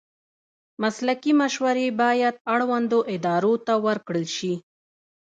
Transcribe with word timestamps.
مسلکي 0.81 1.31
مشورې 1.41 1.87
باید 2.01 2.35
اړوندو 2.53 2.99
ادارو 3.15 3.53
ته 3.65 3.73
ورکړل 3.85 4.25
شي. 4.37 4.53